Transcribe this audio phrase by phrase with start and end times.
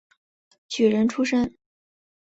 [0.67, 1.55] 举人出身。